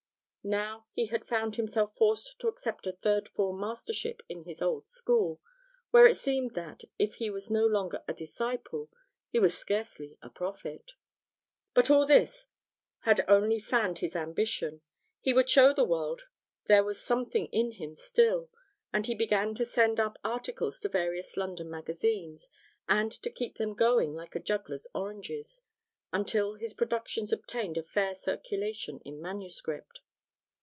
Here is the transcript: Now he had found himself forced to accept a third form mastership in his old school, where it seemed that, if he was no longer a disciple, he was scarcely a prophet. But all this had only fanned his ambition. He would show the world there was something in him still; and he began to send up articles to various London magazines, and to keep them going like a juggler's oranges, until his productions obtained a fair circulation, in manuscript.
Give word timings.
Now 0.43 0.87
he 0.93 1.05
had 1.05 1.27
found 1.27 1.55
himself 1.55 1.95
forced 1.95 2.39
to 2.39 2.47
accept 2.47 2.87
a 2.87 2.91
third 2.93 3.29
form 3.29 3.59
mastership 3.59 4.23
in 4.27 4.41
his 4.45 4.59
old 4.59 4.87
school, 4.87 5.39
where 5.91 6.07
it 6.07 6.17
seemed 6.17 6.55
that, 6.55 6.81
if 6.97 7.13
he 7.17 7.29
was 7.29 7.51
no 7.51 7.67
longer 7.67 8.03
a 8.07 8.13
disciple, 8.15 8.89
he 9.29 9.37
was 9.37 9.55
scarcely 9.55 10.17
a 10.19 10.31
prophet. 10.31 10.93
But 11.75 11.91
all 11.91 12.07
this 12.07 12.47
had 13.01 13.23
only 13.27 13.59
fanned 13.59 13.99
his 13.99 14.15
ambition. 14.15 14.81
He 15.19 15.31
would 15.31 15.47
show 15.47 15.73
the 15.73 15.83
world 15.85 16.23
there 16.65 16.83
was 16.83 16.99
something 16.99 17.45
in 17.51 17.73
him 17.73 17.93
still; 17.93 18.49
and 18.91 19.05
he 19.05 19.13
began 19.13 19.53
to 19.53 19.63
send 19.63 19.99
up 19.99 20.17
articles 20.23 20.79
to 20.79 20.89
various 20.89 21.37
London 21.37 21.69
magazines, 21.69 22.49
and 22.89 23.11
to 23.11 23.29
keep 23.29 23.59
them 23.59 23.75
going 23.75 24.11
like 24.15 24.33
a 24.35 24.39
juggler's 24.39 24.87
oranges, 24.95 25.61
until 26.11 26.55
his 26.55 26.73
productions 26.73 27.31
obtained 27.31 27.77
a 27.77 27.83
fair 27.83 28.15
circulation, 28.15 28.99
in 29.05 29.21
manuscript. 29.21 30.01